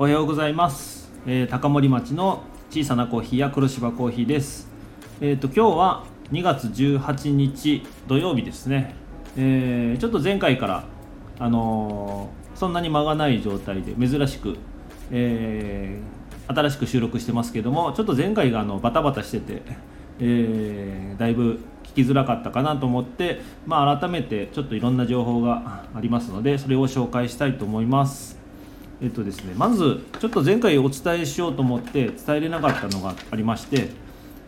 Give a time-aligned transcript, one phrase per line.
[0.00, 4.66] おはようございます、えー、高森町の小さなコーヒーや黒芝コーヒーです。
[5.20, 8.94] えっ、ー、と今日は2月18日土曜日ですね、
[9.36, 10.84] えー、ちょっと前回から
[11.38, 14.56] あのー、そんなに間がない状態で珍しく、
[15.10, 16.00] え
[16.48, 19.60] 新しく収録してますけどもちょっと前回があのバタバタしてて、
[20.18, 28.39] えだいぶ聞きづらかったかなと思って、まあ、改めてちょっといろんな情報がありますのでそれを紹介したいと思います。
[29.02, 33.88] えっとですね、まずちょっと前回お伝えしようと思って伝えれなかったのがありまして、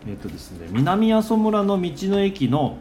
[0.07, 2.77] えっとですね、南阿蘇村の道の駅の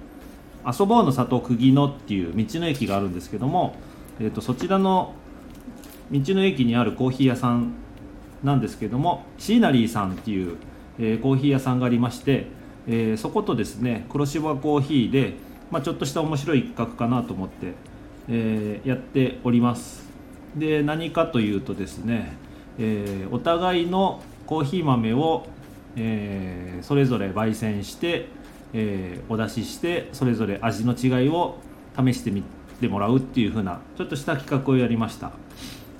[0.64, 3.74] 阿蘇坊の里釘野っていう道の駅があるんですけども、
[4.20, 5.14] えっと、そちらの
[6.10, 7.72] 道の駅にあるコーヒー屋さん
[8.44, 10.56] なんですけどもシーナリーさんっていう、
[10.98, 12.46] えー、コーヒー屋さんがありまして、
[12.86, 15.34] えー、そことですね黒芝コーヒーで、
[15.70, 17.72] まあ、ちょっとした面白い一角かなと思って、
[18.28, 20.11] えー、やっております。
[20.56, 22.32] で何かというとですね、
[22.78, 25.46] えー、お互いのコーヒー豆を、
[25.96, 28.28] えー、それぞれ焙煎して、
[28.72, 31.56] えー、お出ししてそれぞれ味の違いを
[31.96, 32.42] 試してみ
[32.80, 35.32] てもらうっていう風なちょっとした企画をやりました。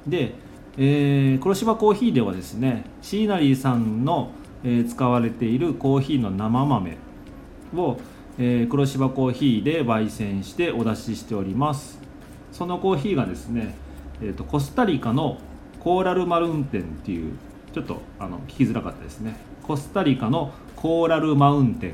[0.07, 0.35] で、
[0.77, 4.31] えー、黒芝コーヒーではですねシーナリーさんの、
[4.65, 6.97] えー、使われているコーヒーの生豆
[7.75, 7.99] を、
[8.39, 12.01] えー、黒芝コーヒーで焙煎してお出ししております。
[12.51, 13.75] そのコーヒーがですね
[14.23, 15.39] えーと、コスタリカの
[15.81, 17.37] コーラルマウンテンっていう
[17.73, 19.37] ちょっとあの聞きづらかったですね。
[19.65, 21.93] コスタリカのコーラルマウンテン、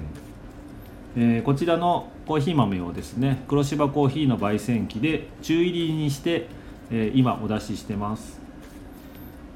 [1.16, 6.48] えー、こちらのコーヒー豆をですね黒芝コーヒーの焙煎機で中入りにして、
[6.90, 8.40] えー、今お出ししてます。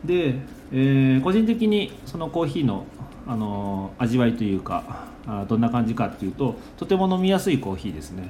[0.04, 0.36] で、
[0.72, 2.86] えー、個人的にそのコーヒーの、
[3.26, 8.28] あの味わいというかあどんな感じかっていうととても飲みやすいコーヒーですね、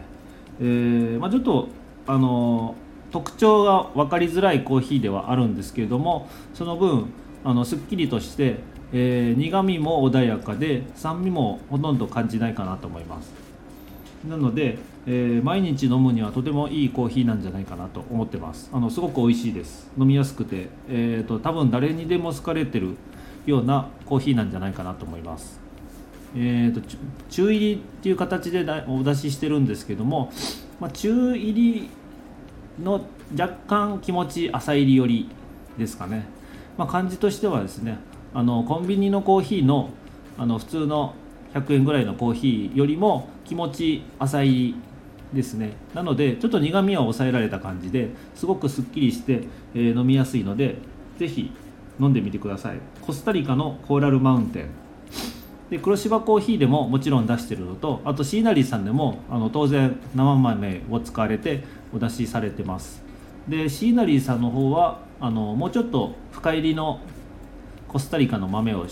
[0.61, 1.69] えまあ、ちょっと
[2.07, 2.75] あの
[3.13, 7.13] 特徴が分かりづらいコーヒーではあるんですけれどもその分
[7.45, 8.57] あのすっきりとして、
[8.93, 13.33] えー、苦みも穏やかで酸味もほとんど感じないかなと思います。
[14.29, 18.71] なので、えー、毎日飲むにはとてもいいコーヒーなんじゃないかなと思ってます。
[18.73, 19.91] あのすごく美味しいです。
[19.99, 22.97] 飲みやすくて、えーと、多分誰にでも好かれてる
[23.45, 25.61] ようなコーヒーなんじゃないかなと思います。
[26.37, 26.87] えーと、と
[27.29, 30.33] 中入りっていう形でお出ししてるんですけども、
[30.81, 31.91] まあ、中入り
[32.81, 33.03] の
[33.39, 35.29] 若干気持ち浅入り寄り
[35.79, 36.27] ですかね、
[36.77, 37.99] まあ、感じとしてはですね
[38.35, 39.91] あのコンビニのコーヒーの
[40.39, 41.15] あの普通の
[41.53, 44.75] 100円ぐらいのコーヒーよりも気持ち浅入り
[45.35, 45.73] ですね。
[45.95, 49.43] なのでちょっと苦みは抑えられた感じですごくすっきりして、
[49.75, 50.77] えー、飲みやすいので
[51.19, 51.53] 是非
[52.01, 52.79] 飲んでみてください。
[53.03, 54.67] コスタリカのコーラルマウンテン。
[55.71, 63.03] で黒芝コーヒーでももちろん出してるのとあとシーナリーさんでもあの当然生豆を使われてお出しされてます。
[63.49, 67.01] でシーナリーさんの方はあのもうちょっと深入りの
[67.89, 68.87] コスタリカの豆を、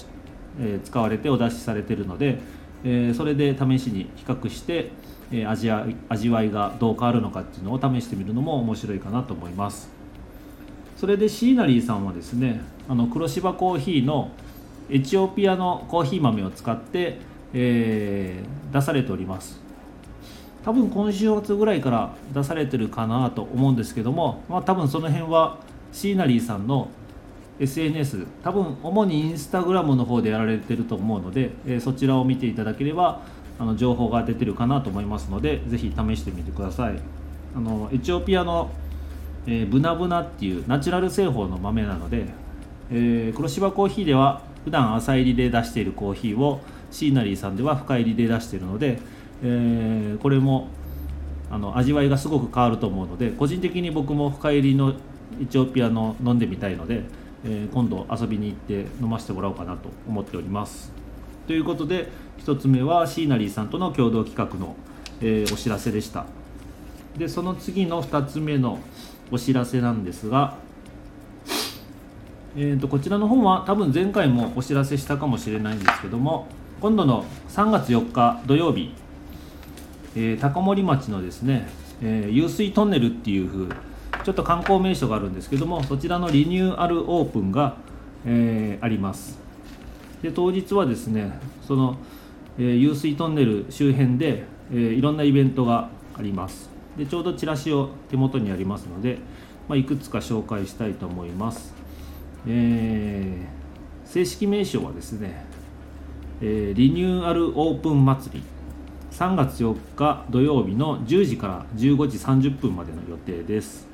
[0.61, 2.39] えー、使われてお出しされてるので、
[2.85, 4.91] えー、それで試しに比較して、
[5.33, 5.71] えー、味
[6.09, 9.89] 味わいがどう変わるのかっていうのを試してみるのも面白いかなと思います。
[10.97, 14.33] それでシーナリーさんはですねあの黒芝コーヒーの
[14.91, 17.19] エチオピアのコーヒー豆を使って、
[17.55, 19.61] え、出されております。
[20.65, 25.59] 多分今週末ぐらいから出されてるかなと思うんですけども、まあ、多分その辺は
[25.93, 26.89] シーナリーさんの
[27.59, 33.21] SNS 多分主にインスタグラムの方でやられてると思うので、えー、そちらを見ていただければ
[33.59, 36.99] あの情報が出てるかなと思いますのでぜひ試してみてください。
[37.55, 38.71] あのエチオピアの、
[39.47, 42.27] えー、ブナブナっていうナチュラル製法の豆なので、
[42.91, 46.61] えー、黒芝コーヒーでは普段浅入りで出しているコーヒーを
[46.91, 48.99] シーナリーさんでは深入りで出しているので
[49.43, 50.69] えー、これも
[51.51, 54.95] あの味わいがすごく変わると思うので個人的に僕も深入りの
[55.41, 57.03] エチオピアの飲んでみたいので、
[57.45, 60.93] えー、今度遊びに行って飲ませてもらおうかなと思っております。
[61.47, 62.09] ということで
[62.45, 64.77] 1つ目はシーナリーさんとの共同企画の、
[65.21, 66.27] えー、お知らせでした。
[67.17, 68.79] でその次の2つ目の
[69.33, 70.57] お知らせなんですが
[72.57, 76.47] えーとこちらの方は多分前回もお知らせしたかもしれないんですけども
[76.81, 78.93] 今度の3月4日土曜日
[80.17, 81.69] えー、高森町のですね、
[82.03, 83.69] えー、湧水トンネルっていう風
[84.25, 87.77] ちょっと観光名所があるんですけどもそちらのリニューアルオープンが、
[88.27, 89.39] えー、あります。
[90.23, 91.97] で当日はですねその、
[92.59, 96.69] えー、湧水トンネル周辺で、えー、いろんなイベントがあります。
[96.99, 99.19] でちょうどチラシを手元にありますので、
[99.69, 101.73] まあ、いくつか紹介したいと思います、
[102.47, 105.47] えー、正式名称はですね、
[106.43, 108.60] え、リニューアルオープン祭り。
[109.11, 113.87] 3月4日土曜日の10時から15時30分までの予定です。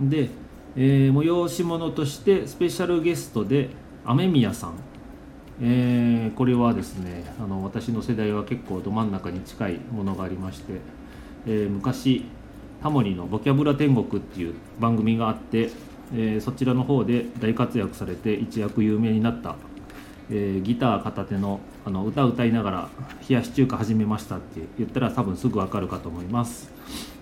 [0.00, 0.28] で、
[0.76, 3.70] えー、催し物としてスペシャルゲストで
[4.04, 4.74] 雨宮さん、
[5.60, 10.74] えー、これはですねあの私の世代は結構ど真ん中に近いものがありまして、
[11.46, 12.24] えー、昔
[12.82, 15.70] タモリの「ボキャブラ天国」っていう番組があって、
[16.14, 19.56] えー、そちらの方で大活躍されて一躍有名になった、
[20.30, 22.88] えー、ギター片手のあの歌歌いながら
[23.28, 26.70] 「冷やし中華始めました」って言ったら多分すぐわかるかと思います。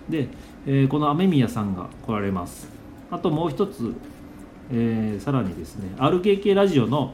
[0.09, 0.27] で、
[0.65, 2.69] えー、この雨宮さんが来られます。
[3.09, 3.93] あともう一つ、
[4.71, 7.13] えー、さらにですね RKK ラジオの、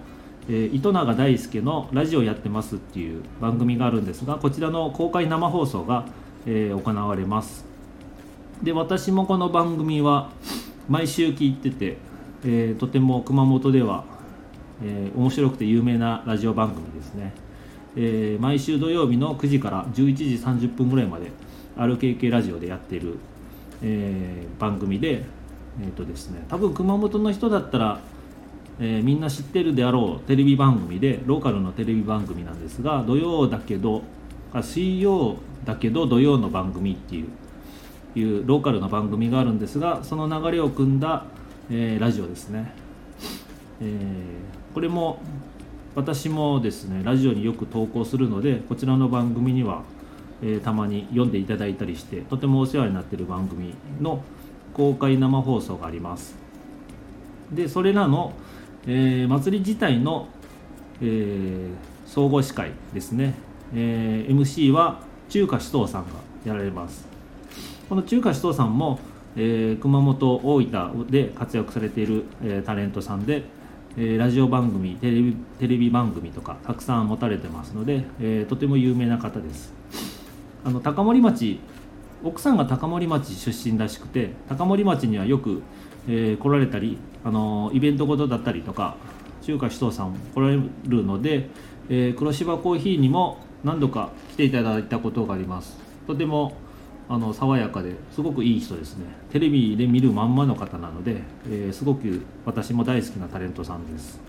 [0.49, 6.05] えー、糸永大輔の「ラジオやってます」っていう番組があるんですがこちらの公開生放送が、
[6.47, 7.65] えー、行われます。
[8.63, 10.29] で私もこの番組は
[10.89, 11.97] 毎週聞いてて、
[12.45, 14.05] えー、とても熊本では、
[14.81, 17.33] えー、面白くて有名なラジオ番組ですね、
[17.95, 21.31] えー、毎週土曜日の9時から11時30分ぐらいまで
[21.77, 23.17] RKK ラジオでやってる、
[23.81, 25.23] えー、番組で
[25.81, 27.99] えーとですね、多分熊本の人だったら、
[28.79, 34.03] えー、みんな知ってるであろうテレビ番組でローカルのテレビ番組なんですが土曜だけど
[34.53, 37.27] あ水曜だけど土曜の番組っていう
[38.15, 41.25] いうローカルの番組があるんですがその流れを組んだ、
[41.71, 42.71] えー、ラジオですね、
[43.81, 43.89] えー、
[44.73, 45.19] これも
[45.95, 49.83] 私もですねラジオによく投稿するのでこちらの番組には、
[50.41, 54.23] えー、たまに読んでいただいたりしてとてもお世話になっている番組の
[54.73, 56.35] 公開生放送があります。
[57.51, 58.33] でそれらの、
[58.87, 60.27] えー、祭り自体の、
[61.01, 63.35] えー、総合司会ですね、
[63.75, 66.13] え、MC は中華首藤さんが
[66.45, 67.07] やられます。
[67.87, 68.99] この中華首藤さんも、
[69.35, 73.43] え、熊本大分で活躍されている、え、タレントさんで、
[73.95, 79.71] え、ラジオ番組テレビテレビ番組とかたくさん持たれてますので、え、とても有名な方です。
[80.65, 81.59] あの高森町
[82.23, 85.61] 奥さんが高森町出身らしくて高森町にはよく、
[86.07, 88.95] え、来られたりあのイベントごとだったりとか
[89.41, 91.49] 中華首藤さん来られるので、
[91.89, 95.77] え、黒芝コーヒーにも何度か来ていただいたことがあります。
[96.07, 96.53] とても
[97.09, 99.05] あの爽やかですごくいい人ですね。
[99.31, 104.19] テレビで見るまんまの方なので、えー、すごく私も大好きなタレントさんです。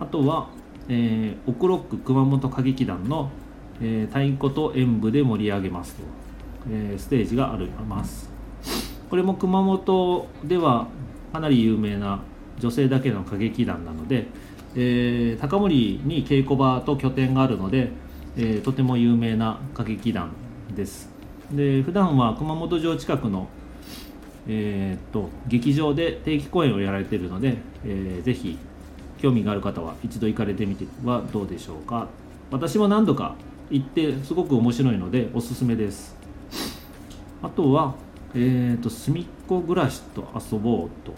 [0.00, 0.48] あとは、
[0.88, 3.30] えー、オクロック熊本歌劇団の、
[3.80, 6.02] えー、太鼓と演舞で盛り上げますと
[6.70, 8.28] えー、ステージがあります。
[9.08, 10.88] これも熊本では
[11.32, 12.20] かなり有名な
[12.58, 14.26] 女性だけの歌劇団なので、
[14.74, 17.90] えー、高森に稽古場と拠点があるので、
[18.36, 20.32] えー、とても有名な歌劇団
[20.74, 21.07] です。
[21.52, 23.48] で普段は熊本城近くの、
[24.46, 28.58] えー、と劇場で定期公演をやられているので、えー、ぜひ
[29.18, 32.08] 興味がある方は一度行かれてみてはどうでしょうか。
[32.50, 33.34] 私も何度か
[33.70, 36.16] 行ってすごく面白いのでおすすめです。
[37.42, 37.94] あとは、
[38.34, 41.14] えーと、隅っこ暮らしと遊ぼうと。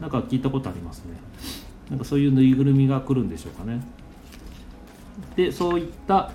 [0.00, 1.16] なんか聞いたことありますね。
[1.90, 3.80] なんかそういうぬいぐるみが来るんでしょうかね。
[5.36, 6.32] でそういった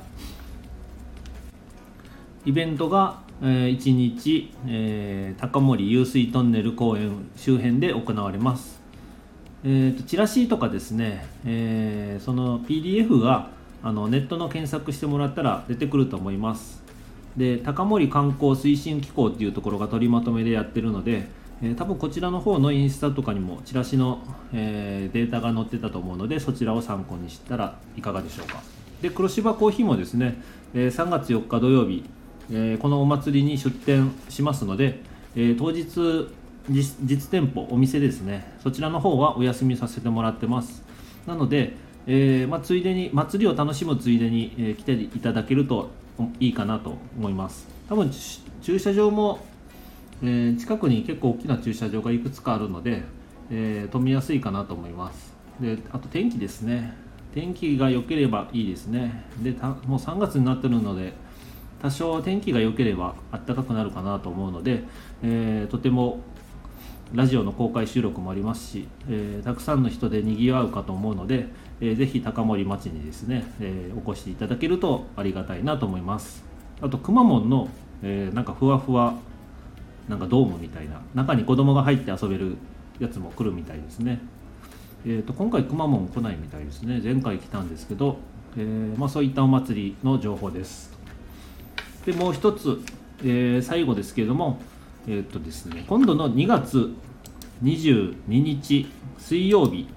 [2.50, 8.82] イベントが、えー、1日、えー、高森湧水トンネル公園周辺で行われます、
[9.64, 13.52] えーと、チラシとかですね、えー、その PDF が
[13.84, 16.82] あのネットの検索してもらったら出てくると思います。
[17.38, 21.28] で高森観光推進機構っていうところが取りまとめでやってるので、
[21.62, 24.24] えー、多分こちらの方のインスタとかにもチラシの、
[24.54, 28.64] えー、データが載ってたと思うのでそちらを参考にしたらいかがでしょうか。
[29.04, 30.42] で黒芝コーヒーもですね、
[30.74, 32.04] えー、3月4日土曜日、
[32.52, 35.02] えこのお祭りに出店しますので、
[35.36, 36.28] え当日
[36.70, 38.54] 実店舗お店ですね。
[38.62, 40.84] そちらの方はお休みさせてもらってます。
[41.28, 41.74] なので、
[42.08, 45.90] えまあ、ついでに祭りを楽しむついでに、え来ていただけると
[46.40, 47.68] いいかなと思います。
[47.88, 48.12] 多分
[48.62, 49.40] 駐車場も、
[50.22, 53.04] えー、近くに結構大きな駐車場がいくつかあるので、
[53.50, 55.34] えー、止めやすいかなと思います。
[55.60, 56.94] であと天気ですね。
[57.34, 59.24] 天気が良ければいいですね。
[59.42, 59.52] で
[59.88, 61.14] もう3月になってるので
[61.82, 64.84] 多少天気が良ければ暖かくなるかなと思うので、
[65.24, 66.20] えー、とても
[67.14, 71.48] ラジオの公開収録もありますし、えー、たくさんの人でにぎわうかと思うので、
[71.82, 76.44] えー、ぜひ高森町にですね、えー、お越しいただけるとありがたいなと思います。
[76.82, 77.70] あとくまモンの、
[78.04, 79.16] えー、なんかふわふわ
[80.08, 82.58] なんかドームみたいな中に子供が入って遊べる
[83.00, 84.20] やつも来るみたいですね。
[85.06, 87.00] えーと、今回くまモン来ないみたいですね。
[87.02, 88.18] 前回来たんですけど、
[88.58, 90.99] え、まあ、そういったお祭りの情報です。
[92.10, 92.82] でもう一つ、
[93.22, 94.60] えー、最後ですけれども
[95.08, 96.92] えっ、とですね今度の2月
[97.64, 98.88] 22日
[99.18, 99.88] 水曜日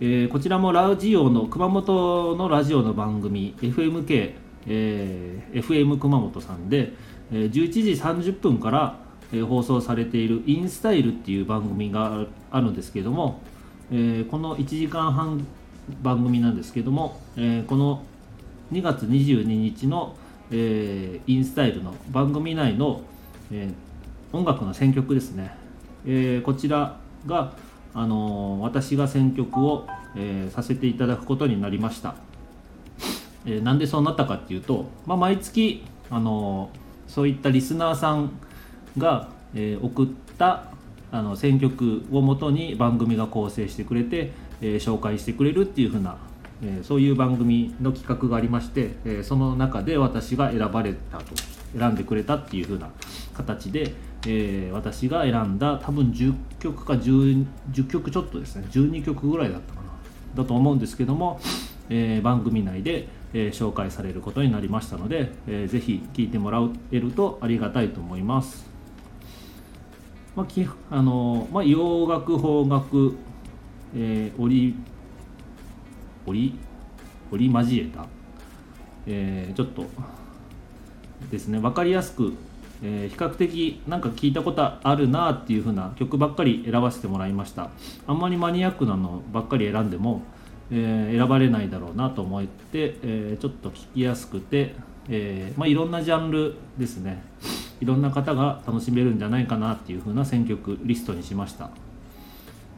[0.00, 4.34] えー、こちらもラジオの熊本のラジオの番組 FMK、
[4.68, 6.92] えー、FM 熊本さんで、
[7.32, 7.80] えー、11時
[8.30, 9.00] 30分から、
[9.32, 13.42] え放送されている「インスタイル」っていう番組があるんですけども、
[13.90, 15.44] えこの1時間半
[16.00, 18.04] 番組なんですけども、えこの
[18.72, 20.14] 2月22日の、
[20.50, 23.02] えインスタイルの番組内の、
[23.50, 23.70] え
[24.32, 25.54] 音楽の選曲ですね、
[26.06, 27.54] えこちらが、
[27.94, 29.86] あの私が選曲を、
[30.16, 32.14] えさせていただくことになりました、
[33.46, 36.70] えなんでそうなったかっていうと、まあ、毎月、あの
[37.06, 38.30] そういったリスナーさん
[38.96, 40.64] が、え送った
[41.10, 46.16] あの選曲をもとに番組が構成してくれて、え紹介してくれるっていう風な、
[46.62, 51.24] えそういう番組の企画がありまして、えその中で私が選ばれたと
[51.76, 52.90] 選んでくれたっていう風な
[53.34, 53.94] 形で、
[54.26, 59.88] え私が選んだ多分10曲か 10, 10曲ちょっとですね12曲ぐらいだったかな
[60.34, 61.40] だと思うんですけども、
[61.90, 66.60] え番組内で、え紹介されることになりましたので、えー、ぜひ聴いてもら
[66.90, 68.66] えるとありがたいと思います。
[70.34, 73.16] まあきあのまあ、洋楽邦楽、
[73.94, 74.40] えー、
[76.28, 76.58] 織
[77.30, 78.06] 織織交えた、
[79.06, 79.84] えー、ちょっと
[81.30, 82.32] ですね分かりやすく、
[82.82, 87.70] えー、比較的なんか聞いたことあるなっていう風な曲ばっかり選ばせてもらいました。
[88.06, 90.22] あんまりマニアックなのばっかり選んでも、
[90.70, 94.74] えー、選ばれないだろうなと思って、え、ちょっと聞きやすくて、
[95.08, 97.22] えまあ、いろんなジャンルですね。
[97.80, 101.70] いろんな方が楽しめるんじゃないかなっていう風な選曲リストにしました。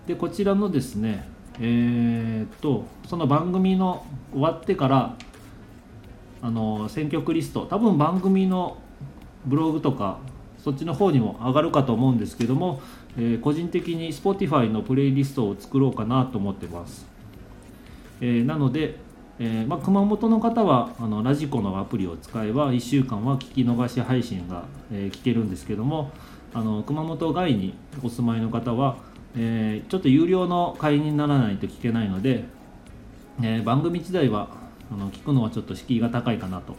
[0.07, 1.29] でこちらのですね
[1.61, 5.17] えー、っとその番組の終わってから
[6.43, 8.79] あの選曲リスト多分番組の
[9.45, 10.19] ブログとか
[10.59, 12.81] そっちの方にも上がるかと思うんですけども、
[13.17, 17.07] えー、個人的に Spotify のプレイリストを作ろうかなと思ってます、
[18.21, 18.99] えー、なので
[19.43, 26.11] えー、まあ、熊本の方はあのラジコのアプリを使えば1週間は聞き逃し配信が、えー、聞けるんですけども
[26.53, 28.99] あの熊本外にお住まいの方は、
[29.37, 32.45] えー、ちょっと有料の会員にならないと聞けないので、
[33.43, 34.49] え番組自体は
[34.93, 36.77] あの聞くのはちょっと敷居が高いかなと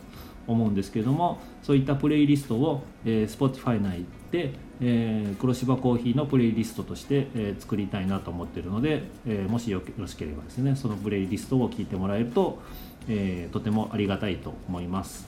[0.47, 12.61] 思うんですけどもそういったプレイリストを、え Spotify 内で、えー、黒芝コーヒーのプレイリストとして、えー、作りたいなと思ってるので、えー、もしよろしければですねそのプレイリストを聞いてもらえると、
[13.07, 15.27] えとてもありがたいと思います。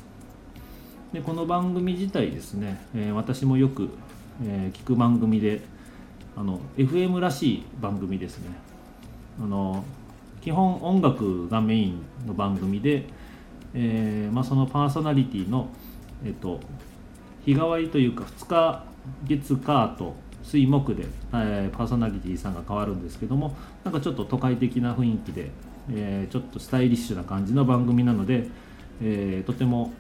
[1.12, 3.90] でこの番組自体ですね、え私もよく、
[4.44, 5.62] え聞く番組で
[6.36, 8.50] あの FM らしい番組ですね。
[9.42, 9.84] あの
[10.42, 13.06] 基本音楽がメインの番組で、
[13.74, 15.70] えまあ、そのパーソナリティの
[16.26, 16.60] えっと
[17.46, 18.86] 日替わりというか2日
[19.26, 25.52] 月火と水木で、えー、パーソナリティさんが変わるんですけどもなんかちょっと都会的な雰囲気で、
[25.90, 28.48] えー、ちょっとスタイリッシュな感じの番組なので、
[29.02, 29.92] えー、とても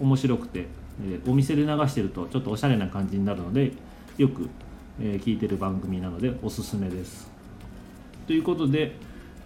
[0.00, 0.66] 面白くて、
[1.02, 3.72] えお店で流してるとちょっとおしゃれな感じになるので
[4.18, 4.50] よく、
[5.00, 7.30] え聞いてる番組なのでおすすめです。
[8.26, 8.96] ということで、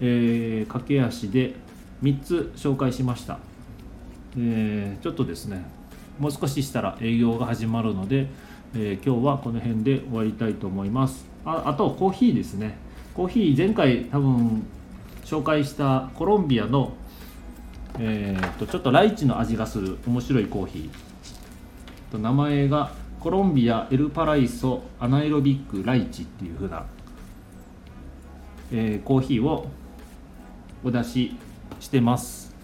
[0.00, 1.54] え駆け足で
[2.02, 3.38] 3つ紹介しました。
[4.36, 5.64] えーちょっとですね
[6.20, 8.26] もう少ししたら営業が始まるので、
[8.74, 12.76] えー、今日はこの辺で終わりたいと思いますああとコーヒーですね
[13.14, 14.62] コーヒー前回多分
[15.24, 16.92] 紹介したコロンビアの、
[17.98, 26.86] えーと、ちょっとライチの味がする面白いコーヒーと名前がコロンビアエルパライソアナエロビックライチっていう風な、
[28.72, 29.68] えー、コーヒーを
[30.82, 31.36] お出し
[31.80, 32.56] してます。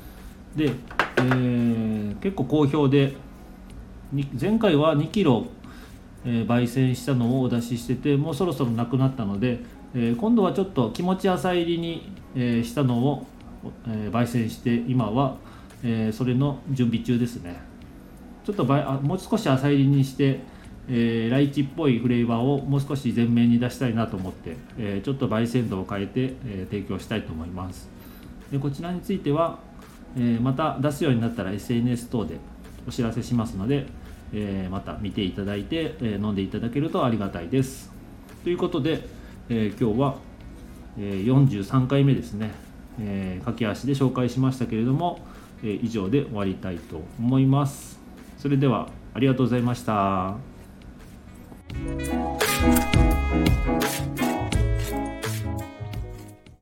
[0.56, 0.72] で、
[1.18, 3.12] えー、結構好評で
[4.40, 5.46] 前回は2キロ、
[6.24, 9.60] えー、焙煎したのをお出ししててもうそろそろなくなったので、
[9.94, 13.26] えー、今度はちょっと気持ち浅入りに、えー、したのを、
[13.88, 15.36] え焙煎して今は、
[15.82, 17.65] えそれの準備中ですね。
[18.46, 20.38] ちょっとあもう少し浅入りにして、
[20.88, 27.88] えライチっぽいフレーバーをもう少し前面に出したいなと思って、えちょっと焙煎度を変えて、え提供したいと思います
[28.52, 29.58] でこちらについては、
[30.16, 32.36] えまた出すようになったら SNS 等で
[32.86, 33.86] お知らせしますので、
[34.32, 37.92] えー、また見ていただいて、えー、飲んでいただけるとありがたいです。
[38.44, 39.00] ということで、
[39.48, 40.16] えー、今日は、
[40.98, 42.52] え43回目ですね、
[43.00, 45.18] え駆け足で紹介しましたけれども、
[45.64, 47.95] え以上で終わりたいと思います。
[48.36, 50.36] それではありがとうございました。